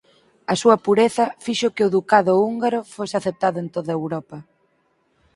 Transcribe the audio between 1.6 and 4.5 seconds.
que o ducado húngaro fose aceptado en toda Europa.